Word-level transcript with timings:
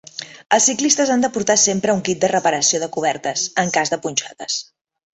Els 0.55 0.67
ciclistes 0.69 1.11
han 1.15 1.25
de 1.25 1.29
portar 1.35 1.57
sempre 1.65 1.95
un 1.99 2.03
kit 2.09 2.25
de 2.25 2.33
reparació 2.33 2.83
de 2.87 2.91
cobertes, 2.99 3.47
en 3.65 3.75
cas 3.79 3.97
de 3.97 4.05
punxades 4.09 4.61